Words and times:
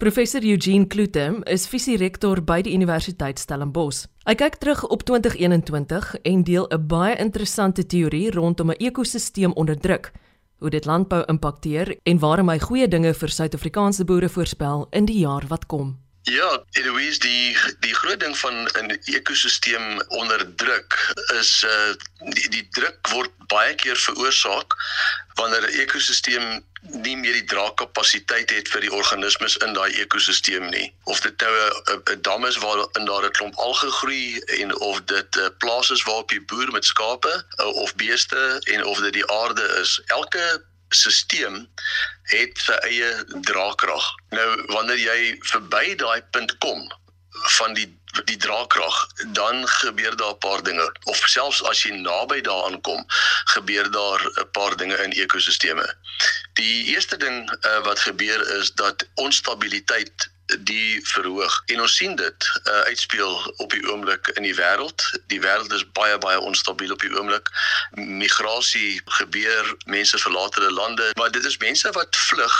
Professor 0.00 0.40
Eugene 0.42 0.86
Kloete 0.86 1.42
is 1.44 1.66
visierektor 1.68 2.40
by 2.40 2.62
die 2.64 2.72
Universiteit 2.72 3.36
Stellenbosch. 3.36 4.06
Hy 4.24 4.32
kyk 4.40 4.56
terug 4.62 4.86
op 4.88 5.02
2021 5.04 6.14
en 6.30 6.44
deel 6.48 6.64
'n 6.72 6.86
baie 6.88 7.18
interessante 7.20 7.84
teorie 7.84 8.30
rondom 8.32 8.70
'n 8.70 8.80
ekosisteem 8.80 9.52
onder 9.52 9.76
druk, 9.76 10.12
hoe 10.58 10.70
dit 10.70 10.84
landbou 10.84 11.22
impakteer 11.28 11.98
en 12.02 12.18
waarom 12.18 12.48
hy 12.48 12.58
goeie 12.58 12.88
dinge 12.88 13.12
vir 13.14 13.28
Suid-Afrikaanse 13.28 14.04
boere 14.04 14.28
voorspel 14.28 14.86
in 14.90 15.04
die 15.04 15.18
jaar 15.18 15.44
wat 15.48 15.66
kom. 15.66 15.98
Ja, 16.22 16.64
Eloise, 16.70 17.18
die 17.18 17.56
die 17.80 17.94
groot 17.94 18.20
ding 18.20 18.36
van 18.38 18.54
'n 18.80 18.98
ekosisteem 19.04 20.00
onder 20.08 20.54
druk 20.54 21.14
is 21.40 21.64
uh 21.64 21.92
die 22.32 22.48
die 22.48 22.68
druk 22.70 23.08
word 23.12 23.30
baie 23.48 23.74
keer 23.74 23.96
veroorsaak 23.96 24.76
wanneer 25.34 25.62
'n 25.68 25.80
ekosisteem 25.80 26.64
nie 26.80 27.16
meer 27.16 27.32
die 27.32 27.44
draagkapasiteit 27.44 28.50
het 28.50 28.68
vir 28.72 28.80
die 28.80 28.92
organismes 28.92 29.56
in 29.64 29.74
daai 29.76 29.92
ekosisteem 30.00 30.70
nie. 30.72 30.86
Of 31.04 31.20
dit 31.20 31.40
nou 31.40 31.52
'n 32.14 32.22
dam 32.22 32.46
is 32.46 32.56
waar 32.56 32.86
in 32.98 33.04
daar 33.04 33.24
'n 33.24 33.36
klomp 33.38 33.54
alge 33.54 33.90
groei 33.90 34.38
en 34.60 34.80
of 34.80 35.02
dit 35.04 35.36
'n 35.36 35.54
plaas 35.58 35.90
is 35.90 36.02
waar 36.02 36.24
op 36.24 36.30
jy 36.30 36.40
boer 36.44 36.72
met 36.72 36.84
skape 36.84 37.44
uh, 37.60 37.66
of 37.66 37.94
beeste 37.94 38.60
en 38.72 38.84
of 38.84 38.98
dit 38.98 39.12
die 39.12 39.30
aarde 39.30 39.66
is. 39.80 40.00
Elke 40.06 40.64
stelsel 40.88 41.68
het 42.22 42.58
sy 42.58 42.72
eie 42.72 43.24
draagkrag. 43.40 44.14
Nou 44.30 44.64
wanneer 44.66 44.98
jy 44.98 45.38
verby 45.40 45.94
daai 45.94 46.22
punt 46.30 46.58
kom 46.58 46.88
van 47.58 47.74
die 47.74 47.88
die 48.24 48.36
draagkrag, 48.36 49.06
dan 49.32 49.68
gebeur 49.68 50.16
daar 50.16 50.34
'n 50.34 50.38
paar 50.38 50.62
dinge. 50.62 50.92
Of 51.04 51.16
selfs 51.16 51.62
as 51.62 51.82
jy 51.82 51.90
naby 51.90 52.40
daaraan 52.40 52.80
kom, 52.80 53.04
gebeur 53.44 53.90
daar 53.90 54.20
'n 54.24 54.50
paar 54.50 54.76
dinge 54.76 54.96
in 54.96 55.12
ekosisteme. 55.12 55.94
Die 56.58 56.84
eerste 56.84 57.16
ding 57.16 57.50
uh, 57.50 57.82
wat 57.82 57.98
gebeur 57.98 58.58
is 58.58 58.72
dat 58.72 59.06
onstabiliteit 59.14 60.30
die 60.58 61.00
verhoog 61.06 61.62
en 61.66 61.80
ons 61.80 61.96
sien 61.96 62.16
dit 62.16 62.46
uh, 62.64 62.80
uitspeel 62.90 63.54
op 63.56 63.70
die 63.70 63.84
oomblik 63.88 64.26
in 64.34 64.42
die 64.42 64.54
wêreld. 64.54 65.04
Die 65.26 65.40
wêreld 65.40 65.72
is 65.72 65.86
baie 65.92 66.18
baie 66.18 66.40
onstabiel 66.40 66.92
op 66.92 67.00
die 67.00 67.12
oomblik. 67.14 67.50
Migrasie 67.94 69.00
gebeur, 69.20 69.74
mense 69.84 70.18
verlaat 70.18 70.54
hulle 70.58 70.72
lande, 70.72 71.10
maar 71.14 71.30
dit 71.30 71.44
is 71.44 71.58
mense 71.62 71.92
wat 71.94 72.16
vlug 72.16 72.58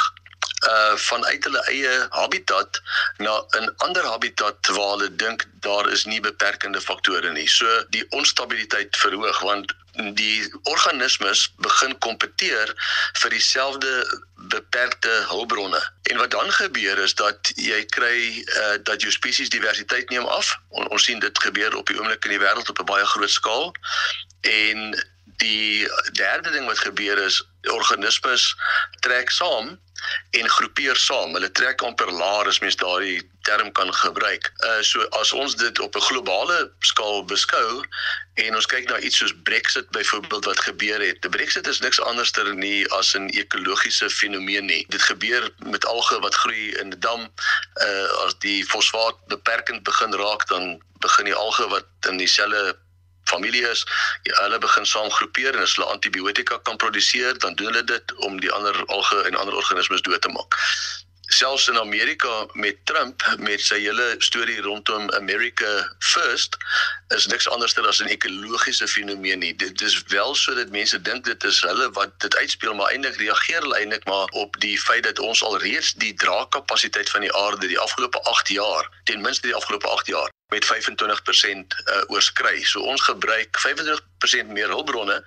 uh 0.69 0.97
vanuit 0.97 1.45
hulle 1.45 1.63
eie 1.73 2.07
habitat 2.11 2.81
na 3.19 3.45
'n 3.59 3.73
ander 3.77 4.05
habitat 4.05 4.67
waar 4.67 4.91
hulle 4.97 5.17
dink 5.17 5.47
daar 5.61 5.89
is 5.91 6.05
nie 6.05 6.21
beperkende 6.21 6.81
faktore 6.81 7.33
nie. 7.33 7.49
So 7.49 7.85
die 7.89 8.05
onstabiliteit 8.11 8.97
verhoog 8.97 9.41
want 9.41 9.75
die 10.15 10.53
organismes 10.63 11.53
begin 11.57 11.99
kompeteer 11.99 12.75
vir 13.21 13.31
dieselfde 13.31 14.21
beperkte 14.35 15.11
hulpbronne. 15.29 15.81
En 16.03 16.17
wat 16.17 16.31
dan 16.31 16.53
gebeur 16.53 16.99
is 16.99 17.15
dat 17.15 17.53
jy 17.55 17.85
kry 17.85 18.45
uh, 18.45 18.77
dat 18.83 19.01
jou 19.03 19.13
spesies 19.13 19.49
diversiteit 19.49 20.09
neem 20.11 20.27
af. 20.27 20.57
On, 20.69 20.89
ons 20.89 21.05
sien 21.05 21.19
dit 21.19 21.43
gebeur 21.43 21.77
op 21.77 21.87
die 21.87 21.99
oomblik 21.99 22.25
in 22.25 22.37
die 22.37 22.43
wêreld 22.43 22.71
op 22.71 22.79
'n 22.79 22.85
baie 22.85 23.05
groot 23.05 23.31
skaal. 23.31 23.73
En 24.41 25.07
die 25.41 25.89
derde 26.13 26.51
ding 26.51 26.67
wat 26.67 26.79
gebeur 26.79 27.19
is 27.19 27.43
organismes 27.69 28.57
trek 29.01 29.31
saam 29.31 29.79
en 30.31 30.49
groepeer 30.49 30.97
saam. 30.97 31.35
Hulle 31.37 31.51
trek 31.53 31.83
amper 31.83 32.13
laer 32.13 32.49
as 32.49 32.61
mens 32.61 32.77
daardie 32.81 33.21
term 33.49 33.73
kan 33.73 33.93
gebruik. 33.95 34.53
Uh 34.65 34.81
so 34.83 35.05
as 35.21 35.33
ons 35.33 35.57
dit 35.57 35.81
op 35.81 35.97
'n 35.97 36.07
globale 36.09 36.73
skaal 36.79 37.25
beskou 37.25 37.85
en 38.35 38.55
ons 38.55 38.67
kyk 38.67 38.89
na 38.89 38.99
iets 38.99 39.17
soos 39.17 39.35
Brexit 39.43 39.91
byvoorbeeld 39.91 40.45
wat 40.45 40.61
gebeur 40.61 41.01
het. 41.01 41.23
Die 41.23 41.31
Brexit 41.31 41.67
is 41.67 41.81
niks 41.81 42.01
anderster 42.01 42.55
nie 42.55 42.89
as 42.93 43.15
'n 43.15 43.29
ekologiese 43.29 44.11
fenomeen 44.11 44.67
nie. 44.67 44.85
Dit 44.89 45.03
gebeur 45.03 45.51
met 45.59 45.87
alge 45.87 46.21
wat 46.21 46.35
groei 46.35 46.73
in 46.81 46.93
'n 46.93 47.01
dam. 47.01 47.33
Uh 47.83 48.25
as 48.25 48.35
die 48.39 48.65
fosfaat 48.65 49.17
beperkend 49.27 49.83
begin 49.83 50.15
raak, 50.15 50.49
dan 50.49 50.83
begin 50.99 51.25
die 51.25 51.35
alge 51.35 51.69
wat 51.69 51.87
in 52.09 52.17
dieselfde 52.17 52.77
familie 53.31 53.67
is, 53.71 53.85
ja, 54.29 54.37
hulle 54.45 54.59
begin 54.63 54.87
saam 54.87 55.11
groepeer 55.19 55.55
en 55.55 55.65
as 55.67 55.77
hulle 55.79 55.91
antibiotika 55.95 56.61
kan 56.69 56.81
produseer, 56.83 57.39
dan 57.39 57.55
doen 57.55 57.73
hulle 57.73 57.85
dit 57.95 58.15
om 58.29 58.41
die 58.43 58.53
ander 58.53 58.85
alge 58.87 59.23
en 59.31 59.39
ander 59.39 59.57
organismes 59.63 60.05
dood 60.07 60.21
te 60.21 60.33
maak. 60.35 60.59
Selfs 61.33 61.69
in 61.69 61.79
Amerika 61.79 62.47
met 62.53 62.77
Trump 62.85 63.23
met 63.39 63.63
sy 63.63 63.77
hele 63.79 64.15
storie 64.19 64.59
rondom 64.65 65.11
America 65.15 65.69
First 65.99 66.57
is 67.15 67.27
niks 67.31 67.47
anders 67.49 67.77
as 67.79 68.01
'n 68.03 68.11
ekologiese 68.11 68.89
fenomeen 68.89 69.39
nie. 69.39 69.55
Dit 69.57 69.81
is 69.81 70.03
wel 70.03 70.35
sodat 70.35 70.71
mense 70.71 71.01
dink 71.03 71.25
dit 71.25 71.45
is 71.45 71.61
hulle 71.61 71.91
wat 71.91 72.11
dit 72.21 72.37
uitspeel, 72.37 72.75
maar 72.75 72.91
eintlik 72.91 73.17
reageer 73.17 73.63
hulle 73.63 73.79
eintlik 73.79 74.05
maar 74.05 74.27
op 74.43 74.61
die 74.61 74.79
feit 74.81 75.05
dat 75.05 75.19
ons 75.19 75.43
al 75.43 75.59
reeds 75.59 75.93
die 75.93 76.15
draagkapasiteit 76.15 77.11
van 77.11 77.21
die 77.21 77.35
aarde 77.35 77.67
die 77.67 77.79
afgelope 77.79 78.23
8 78.23 78.49
jaar, 78.49 78.91
ten 79.05 79.21
minste 79.21 79.47
die 79.47 79.55
afgelope 79.55 79.87
8 79.87 80.07
jaar 80.07 80.31
met 80.51 80.67
25% 80.67 81.79
uh, 81.87 82.03
oorskry. 82.07 82.63
So 82.65 82.81
ons 82.81 83.03
gebruik 83.03 83.59
25% 83.67 84.47
meer 84.47 84.69
hulpbronne 84.69 85.23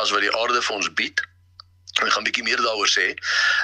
as 0.00 0.10
wat 0.10 0.20
die 0.20 0.36
aarde 0.36 0.62
vir 0.62 0.76
ons 0.76 0.92
bied. 0.92 1.20
Ek 2.04 2.12
gaan 2.12 2.22
'n 2.22 2.28
bietjie 2.28 2.44
meer 2.44 2.60
daaroor 2.60 2.88
sê. 2.88 3.06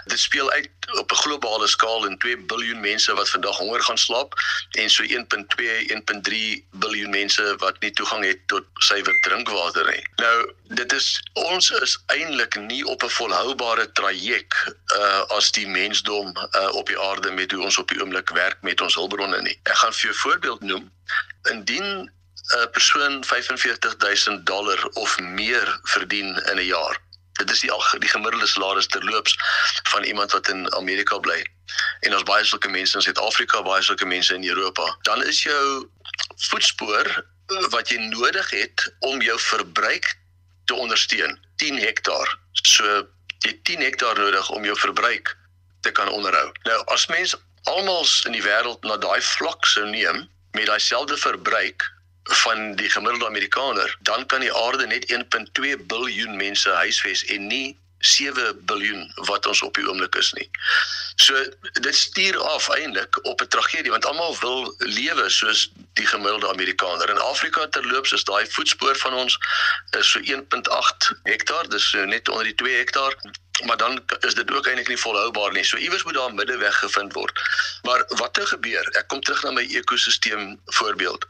Dit 0.08 0.18
speel 0.18 0.50
uit 0.50 0.70
op 1.00 1.10
'n 1.12 1.22
globale 1.24 1.66
skaal 1.68 2.06
in 2.06 2.18
2 2.18 2.36
miljard 2.36 2.80
mense 2.80 3.14
wat 3.14 3.30
vandag 3.30 3.56
honger 3.56 3.82
gaan 3.82 3.98
slaap 3.98 4.32
en 4.70 4.90
so 4.90 5.02
1.2 5.02 5.84
1.3 5.92 6.64
miljard 6.70 7.10
mense 7.10 7.56
wat 7.56 7.80
nie 7.80 7.90
toegang 7.90 8.24
het 8.24 8.40
tot 8.46 8.64
suiwer 8.74 9.20
drinkwater 9.20 9.90
nie. 9.90 10.06
Nou, 10.16 10.52
dit 10.64 10.92
is 10.92 11.20
ons 11.32 11.70
is 11.70 11.98
eintlik 12.06 12.56
nie 12.56 12.84
op 12.84 13.02
'n 13.02 13.14
volhoubare 13.18 13.92
traject 13.92 14.56
uh 14.96 15.22
as 15.36 15.52
die 15.52 15.68
mensdom 15.68 16.32
uh 16.36 16.74
op 16.74 16.86
die 16.86 16.98
aarde 16.98 17.30
met 17.30 17.52
hoe 17.52 17.62
ons 17.62 17.78
op 17.78 17.88
die 17.88 18.00
oomblik 18.00 18.30
werk 18.30 18.62
met 18.62 18.80
ons 18.80 18.94
hulpbronne 18.94 19.42
nie. 19.42 19.58
Ek 19.62 19.76
gaan 19.76 19.92
vir 19.92 20.00
jou 20.00 20.14
'n 20.14 20.24
voorbeeld 20.24 20.60
noem. 20.60 20.92
Indien 21.42 22.10
'n 22.56 22.70
persoon 22.70 23.24
45000 23.24 24.46
dollar 24.46 24.88
of 24.92 25.20
meer 25.20 25.80
verdien 25.82 26.36
in 26.36 26.56
'n 26.56 26.64
jaar 26.66 27.00
dit 27.40 27.50
is 27.50 27.60
die 27.60 27.70
die 27.98 28.08
gemiddelde 28.12 28.46
salaris 28.46 28.86
terloops 28.86 29.36
van 29.90 30.04
iemand 30.04 30.32
wat 30.32 30.48
in 30.48 30.66
Amerika 30.74 31.18
bly. 31.18 31.40
En 32.00 32.14
ons 32.14 32.26
baie 32.28 32.44
sulke 32.44 32.68
mense 32.68 32.96
in 32.96 33.02
Suid-Afrika, 33.02 33.62
baie 33.62 33.82
sulke 33.82 34.06
mense 34.06 34.34
in 34.34 34.44
Europa. 34.48 34.96
Dan 35.02 35.24
is 35.24 35.42
jou 35.42 35.88
voetspoor 36.48 37.24
wat 37.70 37.88
jy 37.88 37.98
nodig 37.98 38.50
het 38.50 38.88
om 39.00 39.22
jou 39.22 39.38
verbruik 39.40 40.08
te 40.64 40.74
ondersteun 40.74 41.38
10 41.56 41.80
hektaar. 41.80 42.38
So 42.52 43.06
jy 43.44 43.56
10 43.62 43.80
hektaar 43.80 44.18
nodig 44.18 44.50
om 44.50 44.64
jou 44.64 44.76
verbruik 44.78 45.36
te 45.80 45.90
kan 45.90 46.08
onderhou. 46.08 46.52
Nou 46.68 46.78
as 46.94 47.06
mens 47.06 47.34
almal 47.70 48.06
in 48.26 48.36
die 48.36 48.44
wêreld 48.44 48.84
na 48.86 48.96
daai 48.96 49.20
vlak 49.22 49.66
sou 49.66 49.86
neem 49.86 50.28
met 50.52 50.66
daai 50.66 50.80
selfde 50.80 51.16
verbruik 51.16 51.84
van 52.22 52.74
die 52.74 52.90
gemiddelde 52.90 53.26
Amerikaner, 53.26 53.96
dan 54.00 54.26
kan 54.26 54.40
die 54.40 54.54
aarde 54.54 54.86
net 54.86 55.12
1.2 55.12 55.86
biljoen 55.86 56.36
mense 56.36 56.70
huisves 56.70 57.24
en 57.24 57.46
nie 57.46 57.80
7 58.02 58.64
biljoen 58.64 59.12
wat 59.14 59.46
ons 59.46 59.62
op 59.62 59.74
die 59.74 59.88
oomblik 59.88 60.14
is 60.18 60.32
nie. 60.32 60.48
So 61.14 61.38
dit 61.72 61.96
stuur 61.96 62.38
af 62.38 62.68
eintlik 62.68 63.18
op 63.22 63.42
'n 63.42 63.48
tragedie 63.48 63.90
want 63.90 64.04
almal 64.04 64.36
wil 64.40 64.74
lewe 64.78 65.30
soos 65.30 65.70
die 65.92 66.06
gemiddelde 66.06 66.48
Amerikaner. 66.48 67.10
In 67.10 67.18
Afrika 67.18 67.68
terloops 67.68 68.12
is 68.12 68.24
daai 68.24 68.46
voetspoor 68.46 68.96
van 68.96 69.14
ons 69.14 69.38
is 69.98 70.10
so 70.10 70.18
1.8 70.18 71.12
hektaar, 71.22 71.68
dis 71.68 71.90
so 71.90 72.04
net 72.04 72.28
onder 72.28 72.44
die 72.44 72.54
2 72.54 72.74
hektaar 72.76 73.14
maar 73.64 73.76
dan 73.76 74.02
is 74.20 74.34
dit 74.34 74.50
ook 74.50 74.66
eintlik 74.66 74.88
nie 74.88 74.98
volhoubaar 74.98 75.52
nie. 75.52 75.64
So 75.64 75.76
iewers 75.76 76.02
moet 76.02 76.14
daar 76.14 76.30
'n 76.30 76.34
middeweg 76.34 76.78
gevind 76.78 77.12
word. 77.12 77.42
Maar 77.82 78.04
wat 78.08 78.36
het 78.36 78.48
gebeur? 78.48 78.88
Ek 78.88 79.08
kom 79.08 79.20
terug 79.20 79.42
na 79.42 79.50
my 79.50 79.66
ekosisteem 79.70 80.60
voorbeeld 80.64 81.26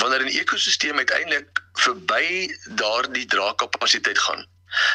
wanneer 0.00 0.24
'n 0.24 0.38
ekosisteem 0.42 0.96
uiteindelik 1.02 1.62
verby 1.84 2.26
daardie 2.82 3.26
draagkapasiteit 3.26 4.18
gaan 4.18 4.48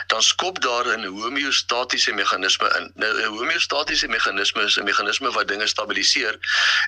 dan 0.08 0.24
skop 0.24 0.62
daar 0.62 0.86
'n 1.00 1.06
homeostatiese 1.06 2.14
meganisme 2.14 2.68
in. 2.80 2.92
Nou 2.96 3.22
'n 3.22 3.38
homeostatiese 3.38 4.08
meganisme 4.08 4.64
is 4.64 4.78
'n 4.78 4.84
meganisme 4.84 5.32
wat 5.32 5.48
dinge 5.48 5.68
stabiliseer 5.68 6.38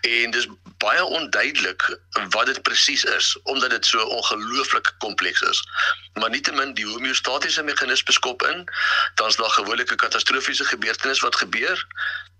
en 0.01 0.31
dis 0.31 0.47
baie 0.77 1.03
onduidelik 1.03 1.99
wat 2.29 2.45
dit 2.45 2.61
presies 2.61 3.03
is 3.03 3.39
omdat 3.43 3.69
dit 3.69 3.85
so 3.85 3.99
ongelooflik 3.99 4.93
kompleks 4.97 5.41
is. 5.41 5.67
Maar 6.13 6.29
nietemin 6.29 6.73
die 6.73 6.87
homeostatiese 6.87 7.63
meganisme 7.63 8.11
skop 8.11 8.43
in, 8.43 8.67
dan's 9.15 9.35
daar 9.35 9.49
gewoonlik 9.49 9.91
'n 9.91 9.95
katastrofiese 9.95 10.65
gebeurtenis 10.65 11.19
wat 11.19 11.35
gebeur 11.35 11.87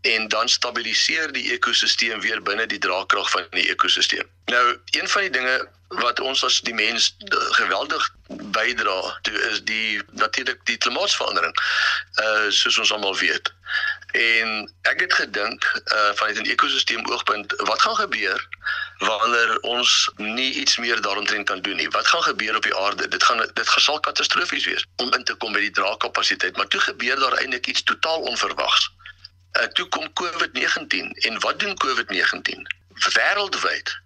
en 0.02 0.28
dan 0.28 0.50
stabiliseer 0.50 1.32
die 1.32 1.52
ekosisteem 1.52 2.22
weer 2.22 2.42
binne 2.42 2.66
die 2.66 2.80
draagkrag 2.80 3.30
van 3.30 3.48
die 3.50 3.70
ekosisteem. 3.70 4.28
Nou, 4.46 4.78
een 4.92 5.08
van 5.08 5.22
die 5.22 5.30
dinge 5.30 5.68
wat 5.88 6.20
ons 6.20 6.44
as 6.44 6.60
die 6.62 6.74
mens 6.74 7.16
geweldig 7.56 8.10
bydra 8.28 9.20
toe 9.22 9.36
is 9.50 9.64
die 9.64 10.02
natuurlik 10.12 10.60
die 10.68 10.78
klimaatsverandering. 10.78 11.56
Uh 12.24 12.50
soos 12.50 12.78
ons 12.78 12.92
almal 12.92 13.16
weet. 13.18 13.54
En 14.12 14.74
ek 14.92 15.00
het 15.00 15.14
gedink 15.14 15.64
uh 15.86 16.12
vanuit 16.20 16.42
'n 16.42 16.52
ekosisteem 16.52 17.08
oogpunt, 17.08 17.54
wat 17.58 17.82
gaan 17.82 17.96
gebeur 17.96 18.48
wanneer 18.98 19.60
ons 19.60 20.12
nie 20.16 20.54
iets 20.54 20.78
meer 20.78 21.02
daaromtrent 21.02 21.48
kan 21.48 21.62
doen 21.62 21.76
nie? 21.76 21.90
Wat 21.90 22.08
gaan 22.08 22.24
gebeur 22.24 22.56
op 22.56 22.64
die 22.64 22.76
aarde? 22.76 23.08
Dit 23.08 23.24
gaan 23.24 23.50
dit 23.54 23.70
gaan 23.70 23.82
sal 23.82 24.00
katastrofies 24.00 24.66
wees 24.66 24.86
om 24.96 25.14
in 25.14 25.24
te 25.24 25.36
kom 25.36 25.54
by 25.54 25.60
die 25.60 25.72
draagkapasiteit, 25.72 26.58
maar 26.58 26.68
toe 26.68 26.80
gebeur 26.80 27.20
daar 27.20 27.38
eintlik 27.38 27.68
iets 27.68 27.84
totaal 27.84 28.20
onverwags 28.22 28.92
Uh, 29.58 29.64
toe 29.64 29.88
kom 29.88 30.14
COVID-19 30.14 31.12
en 31.30 31.40
wat 31.40 31.60
doen 31.60 31.78
COVID-19? 31.86 32.62
Wêreldwyd 33.14 34.02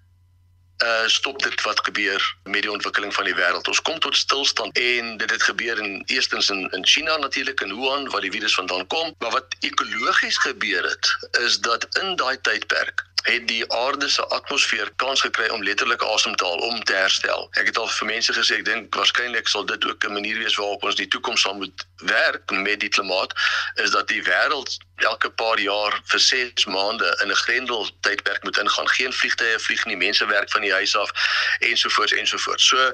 uh 0.84 1.08
stop 1.08 1.42
dit 1.44 1.62
wat 1.62 1.80
gebeur 1.84 2.36
met 2.44 2.62
die 2.62 2.72
ontwikkeling 2.72 3.14
van 3.14 3.28
die 3.28 3.36
wêreld. 3.36 3.68
Ons 3.68 3.82
kom 3.82 4.00
tot 4.00 4.18
stilstand 4.18 4.78
en 4.78 5.18
dit 5.18 5.30
het 5.30 5.44
gebeur 5.44 5.78
in 5.78 6.04
eerstens 6.06 6.50
in 6.50 6.70
in 6.70 6.86
China 6.86 7.18
natuurlik 7.18 7.62
in 7.62 7.76
Wuhan 7.76 8.10
waar 8.10 8.22
die 8.22 8.32
virus 8.32 8.56
vandaan 8.56 8.88
kom, 8.88 9.14
maar 9.20 9.32
wat 9.32 9.56
ekologies 9.60 10.38
gebeur 10.38 10.84
het 10.84 11.30
is 11.44 11.60
dat 11.60 11.86
in 12.02 12.16
daai 12.16 12.42
tydperk 12.42 13.06
het 13.22 13.48
die 13.48 13.72
aarde 13.72 14.10
se 14.10 14.26
atmosfeer 14.26 14.92
kans 14.96 15.22
gekry 15.22 15.48
om 15.48 15.64
letterlik 15.64 16.04
asem 16.04 16.36
te 16.36 16.46
haal 16.46 16.58
om 16.58 16.84
te 16.84 16.94
herstel. 16.94 17.48
Ek 17.60 17.70
het 17.70 17.78
al 17.78 17.88
vir 17.88 18.08
mense 18.08 18.34
gesê 18.34 18.60
ek 18.60 18.66
dink 18.66 18.96
waarskynlik 18.96 19.48
sal 19.48 19.66
dit 19.66 19.86
ook 19.86 20.04
'n 20.06 20.14
manier 20.14 20.38
wees 20.38 20.56
waarop 20.56 20.84
ons 20.84 20.96
die 20.96 21.08
toekoms 21.08 21.42
sal 21.42 21.54
moet 21.54 21.86
werk 22.02 22.52
met 22.52 22.80
die 22.80 22.90
klimaat 22.90 23.34
is 23.76 23.92
dat 23.92 24.08
die 24.08 24.24
wêreld 24.24 24.78
elke 24.96 25.30
paar 25.30 25.60
jaar 25.60 26.02
vir 26.06 26.20
6 26.20 26.66
maande 26.66 27.18
in 27.22 27.30
'n 27.30 27.42
grendel 27.44 27.90
tydperk 28.00 28.44
moet 28.44 28.58
ingaan. 28.58 28.88
Geen 28.88 29.14
vliegtye 29.14 29.60
vlieg 29.60 29.86
nie, 29.86 29.98
mense 29.98 30.26
werk 30.26 30.52
van 30.52 30.62
die 30.62 30.74
huis 30.74 30.96
af 30.96 31.12
ensovoorts 31.60 32.14
ensovoorts. 32.14 32.68
So 32.68 32.92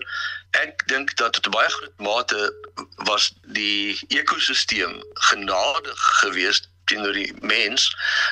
ek 0.51 0.87
dink 0.87 1.15
dat 1.15 1.33
tot 1.33 1.49
baie 1.49 1.69
groot 1.69 1.97
mate 1.97 2.53
was 2.95 3.33
die 3.41 3.99
ekosisteem 4.07 5.03
genadig 5.13 5.99
geweest 6.19 6.69
teenoor 6.87 7.13
die 7.13 7.33
mens 7.41 7.87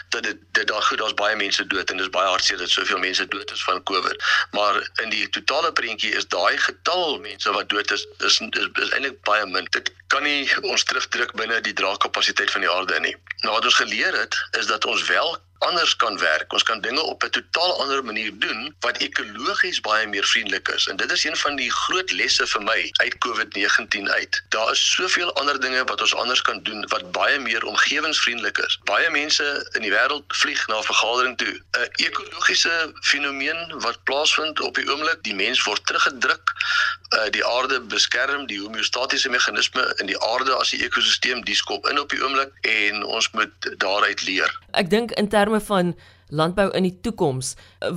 dat 0.10 0.24
dit 0.24 0.42
dit 0.58 0.68
daar 0.68 0.82
goed 0.88 1.02
daar's 1.02 1.18
baie 1.20 1.36
mense 1.36 1.68
dood 1.68 1.92
en 1.92 2.02
dis 2.02 2.10
baie 2.10 2.28
hartseer 2.28 2.62
dat 2.62 2.74
soveel 2.74 3.02
mense 3.04 3.28
dood 3.28 3.52
is 3.52 3.64
van 3.64 3.84
COVID. 3.84 4.24
Maar 4.52 4.82
in 5.04 5.10
die 5.14 5.30
totale 5.30 5.72
prentjie 5.72 6.14
is 6.16 6.28
daai 6.28 6.58
getal 6.68 7.20
mense 7.20 7.52
wat 7.52 7.70
dood 7.70 7.92
is 7.92 8.08
is 8.20 8.40
is, 8.40 8.68
is 8.84 8.90
eintlik 8.90 9.22
baie 9.30 9.46
min. 9.46 9.68
Dit 9.78 9.92
kan 10.14 10.24
nie 10.24 10.50
ons 10.62 10.84
terugdruk 10.84 11.36
binne 11.40 11.62
die 11.62 11.74
draagkapasiteit 11.74 12.52
van 12.52 12.66
die 12.66 12.72
aarde 12.72 13.00
nie. 13.00 13.16
Nou 13.44 13.58
wat 13.58 13.66
ons 13.72 13.82
geleer 13.82 14.16
het 14.20 14.40
is 14.60 14.72
dat 14.72 14.86
ons 14.86 15.08
wel 15.12 15.38
anders 15.60 15.96
kan 15.96 16.18
werk. 16.18 16.54
Ons 16.54 16.64
kan 16.64 16.82
dinge 16.82 17.02
op 17.02 17.24
'n 17.24 17.30
totaal 17.30 17.82
ander 17.82 18.04
manier 18.04 18.32
doen 18.40 18.76
wat 18.80 18.98
ekologies 18.98 19.82
baie 19.82 20.08
meer 20.08 20.24
vriendelik 20.24 20.68
is. 20.68 20.88
En 20.88 20.96
dit 20.96 21.12
is 21.12 21.24
een 21.24 21.38
van 21.38 21.56
die 21.56 21.72
groot 21.72 22.12
lesse 22.12 22.48
vir 22.48 22.62
my 22.64 22.90
uit 22.92 23.18
COVID-19 23.18 24.10
uit. 24.10 24.44
Daar 24.50 24.72
is 24.72 24.92
soveel 24.92 25.34
ander 25.34 25.60
dinge 25.60 25.84
wat 25.84 26.02
ons 26.02 26.16
anders 26.16 26.42
kan 26.42 26.64
doen 26.64 26.88
wat 26.88 27.12
baie 27.12 27.40
meer 27.40 27.66
omgewingsvriendelik 27.66 28.58
is. 28.58 28.80
Baie 28.84 29.10
mense 29.10 29.70
in 29.72 29.82
die 29.82 29.92
wêreld 29.92 30.24
vlieg 30.28 30.68
na 30.68 30.78
'n 30.78 30.84
vergadering 30.84 31.38
toe. 31.38 31.62
'n 31.72 31.90
Ekologiese 31.96 32.94
fenomeen 33.02 33.80
wat 33.80 34.04
plaasvind 34.04 34.60
op 34.60 34.76
die 34.76 34.90
oomblik, 34.92 35.24
die 35.24 35.36
mens 35.36 35.64
word 35.64 35.86
teruggedruk, 35.86 36.54
uh, 37.14 37.30
die 37.32 37.46
aarde 37.46 37.82
beskerm, 37.82 38.48
die 38.48 38.60
homeostatiese 38.62 39.30
meganisme 39.30 39.86
in 40.02 40.10
die 40.12 40.18
aarde 40.22 40.56
as 40.56 40.74
'n 40.74 40.84
ekosisteem 40.86 41.44
dis 41.46 41.58
skop 41.58 41.88
in 41.90 42.00
op 42.00 42.10
die 42.10 42.22
oomblik 42.24 42.52
en 42.62 43.04
ons 43.04 43.32
moet 43.32 43.54
daaruit 43.78 44.26
leer. 44.26 44.52
Ek 44.72 44.90
dink 44.90 45.12
in 45.12 45.28
terme 45.28 45.62
van 45.62 45.96
landbou 46.30 46.70
in 46.72 46.84
die 46.84 47.00
toekoms, 47.02 47.56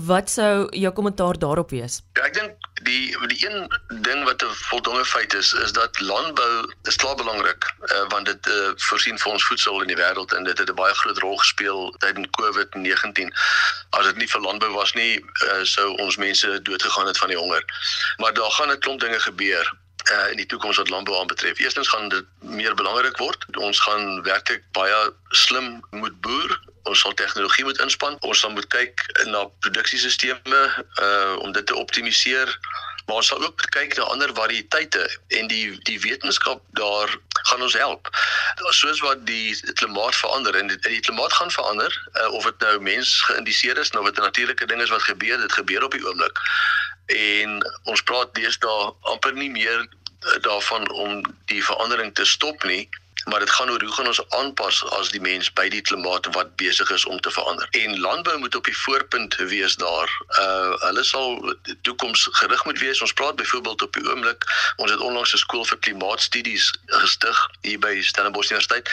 wat 0.08 0.30
sou 0.30 0.69
jou 0.76 0.92
kommentaar 0.92 1.38
daarop 1.38 1.70
wees? 1.70 2.02
Ja, 2.19 2.26
ek 2.28 2.34
dink 2.34 2.69
die 2.82 3.16
die 3.30 3.38
een 3.46 3.69
ding 4.02 4.25
wat 4.25 4.42
'n 4.42 4.54
voldonge 4.70 5.04
feit 5.04 5.34
is, 5.34 5.52
is 5.52 5.72
dat 5.72 6.00
landbou 6.00 6.72
is 6.82 6.96
klaar 6.96 7.16
belangrik, 7.16 7.75
uh, 7.80 8.04
want 8.08 8.26
dit 8.26 8.46
uh, 8.46 8.70
voorsien 8.76 9.19
vir 9.19 9.32
ons 9.32 9.44
voedsel 9.44 9.80
in 9.80 9.88
die 9.88 9.96
wêreld 9.96 10.32
en 10.32 10.44
dit 10.44 10.58
het 10.58 10.70
'n 10.70 10.75
baie 10.75 10.94
groot 10.94 11.19
rol 11.19 11.36
gespeel 11.36 11.94
tydens 11.98 12.28
COVID-19. 12.40 13.32
As 13.90 14.04
dit 14.04 14.16
nie 14.16 14.28
vir 14.28 14.40
landbou 14.40 14.72
was 14.72 14.92
nie, 14.92 15.25
uh, 15.44 15.62
sou 15.62 15.96
ons 15.96 16.16
mense 16.16 16.62
doodgegaan 16.62 17.06
het 17.06 17.19
van 17.19 17.28
die 17.28 17.38
honger. 17.38 17.64
Maar 18.16 18.34
daar 18.34 18.50
gaan 18.50 18.70
'n 18.70 18.78
klomp 18.78 19.00
dinge 19.00 19.20
gebeur 19.20 19.75
uh, 20.12 20.30
in 20.30 20.36
die 20.36 20.46
toekoms 20.46 20.76
wat 20.76 20.88
landbou 20.88 21.19
aanbetref. 21.19 21.58
Eerstens 21.58 21.88
gaan 21.88 22.08
dit 22.08 22.25
meer 22.40 22.75
belangrik 22.75 23.16
word. 23.16 23.44
Ons 23.56 23.80
gaan 23.80 24.22
werklik 24.22 24.62
baie 24.72 25.12
slim 25.28 25.84
moet 25.90 26.20
boer 26.20 26.60
ons 26.88 27.00
sal 27.00 27.14
tegnologie 27.14 27.64
moet 27.64 27.81
inspann. 27.85 28.19
Ons 28.20 28.40
sal 28.44 28.52
moet 28.56 28.67
kyk 28.73 29.05
na 29.32 29.46
produksiesisteme 29.64 30.61
uh 31.05 31.35
om 31.44 31.52
dit 31.52 31.67
te 31.67 31.76
optimaliseer. 31.76 32.58
Maar 33.06 33.17
ons 33.17 33.26
sal 33.26 33.44
ook 33.44 33.62
kyk 33.73 33.96
na 33.96 34.08
ander 34.12 34.32
variëteite 34.37 35.05
en 35.40 35.46
die 35.49 35.79
die 35.88 36.00
wetenskap 36.00 36.64
daar 36.81 37.14
gaan 37.49 37.62
ons 37.62 37.76
help. 37.79 38.11
Soos 38.76 39.00
wat 39.00 39.25
die 39.26 39.56
klimaat 39.81 40.17
verander 40.17 40.56
en 40.61 40.69
die, 40.69 40.79
die 40.85 41.00
klimaat 41.00 41.32
gaan 41.32 41.50
verander 41.50 41.94
uh, 42.12 42.29
of 42.37 42.44
dit 42.44 42.67
nou 42.67 42.75
mens 42.90 43.14
geïndiseer 43.31 43.81
is 43.81 43.94
nou 43.96 44.05
wat 44.05 44.19
'n 44.19 44.29
natuurlike 44.29 44.67
ding 44.67 44.82
is 44.82 44.93
wat 44.93 45.08
gebeur, 45.08 45.40
dit 45.40 45.52
gebeur 45.52 45.85
op 45.85 45.96
die 45.96 46.05
oomblik. 46.05 46.37
En 47.06 47.64
ons 47.85 48.02
praat 48.02 48.35
deesdae 48.35 48.93
amper 49.00 49.32
nie 49.32 49.50
meer 49.50 49.88
daarvan 50.40 50.90
om 50.90 51.23
die 51.46 51.64
verandering 51.64 52.14
te 52.14 52.25
stop 52.25 52.64
nie 52.64 52.88
maar 53.28 53.40
dit 53.40 53.50
gaan 53.50 53.70
oor 53.70 53.82
hoe 53.82 53.92
gaan 53.92 54.06
ons 54.06 54.22
aanpas 54.28 54.84
as 54.98 55.10
die 55.10 55.20
mens 55.20 55.52
by 55.52 55.69
die 55.69 55.80
klimaat 55.80 56.28
wat 56.34 56.54
besig 56.56 56.90
is 56.90 57.04
om 57.06 57.20
te 57.20 57.30
verander. 57.30 57.69
En 57.70 58.00
landbou 58.00 58.38
moet 58.38 58.54
op 58.54 58.64
die 58.64 58.76
voorpunt 58.76 59.36
wees 59.52 59.76
daar. 59.76 60.10
Uh 60.40 60.75
hulle 60.78 61.04
sal 61.04 61.54
toekoms 61.82 62.28
gerig 62.40 62.64
moet 62.64 62.78
wees. 62.78 63.00
Ons 63.02 63.12
praat 63.12 63.36
byvoorbeeld 63.36 63.82
op 63.82 63.92
die 63.92 64.04
oomblik, 64.10 64.44
ons 64.76 64.90
het 64.90 65.00
onlangs 65.00 65.34
'n 65.34 65.42
skool 65.44 65.64
vir 65.64 65.78
klimaatstudies 65.78 66.72
gestig 66.86 67.46
hier 67.60 67.78
by 67.78 68.00
Stellenbosch 68.02 68.50
Universiteit. 68.50 68.90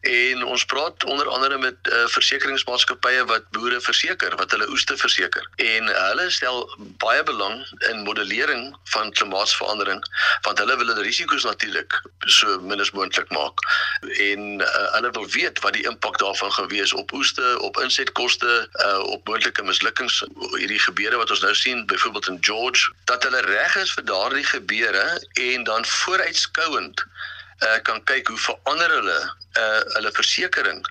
En 0.00 0.44
ons 0.44 0.64
praat 0.64 1.04
onder 1.04 1.28
andere 1.28 1.58
met 1.58 1.76
uh, 1.82 2.06
versekeringsmaatskappye 2.06 3.24
wat 3.24 3.50
boere 3.50 3.80
verseker, 3.80 4.36
wat 4.36 4.50
hulle 4.50 4.70
oeste 4.70 4.96
verseker. 4.96 5.50
En 5.56 5.84
hulle 5.84 6.30
stel 6.30 6.68
baie 6.78 7.22
belang 7.22 7.66
in 7.90 8.02
modellering 8.02 8.76
van 8.84 9.12
klimaatsverandering 9.12 10.02
want 10.42 10.58
hulle 10.58 10.76
wil 10.76 10.94
die 10.94 11.02
risiko's 11.02 11.44
natuurlik 11.44 12.02
so 12.26 12.60
min 12.60 12.80
as 12.80 12.90
moontlik 12.96 13.30
maak 13.34 13.67
en 14.00 14.60
uh, 14.60 14.92
hulle 14.94 15.10
wil 15.10 15.28
weet 15.34 15.60
wat 15.64 15.72
die 15.72 15.86
impak 15.90 16.18
daarvan 16.18 16.52
gaan 16.52 16.68
wees 16.68 16.92
op 16.92 17.12
oeste, 17.12 17.58
op 17.60 17.80
insetkoste, 17.82 18.68
uh, 18.72 18.98
op 18.98 19.28
moontlike 19.28 19.62
mislukkings 19.62 20.22
hierdie 20.56 20.80
gebeure 20.82 21.16
wat 21.16 21.30
ons 21.30 21.44
nou 21.44 21.54
sien 21.54 21.86
byvoorbeeld 21.86 22.28
in 22.28 22.38
George 22.40 22.92
dat 23.04 23.22
hulle 23.22 23.40
reg 23.40 23.76
is 23.76 23.92
vir 23.92 24.04
daardie 24.04 24.44
gebeure 24.44 25.06
en 25.32 25.64
dan 25.64 25.84
vooruitskouend 25.84 27.04
uh, 27.04 27.78
kan 27.82 28.04
kyk 28.04 28.28
hoe 28.28 28.38
verander 28.38 28.90
hulle 29.00 29.20
uh, 29.58 29.80
hulle 29.96 30.12
versekerings 30.12 30.90